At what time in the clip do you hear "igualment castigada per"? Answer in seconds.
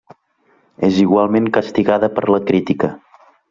1.03-2.27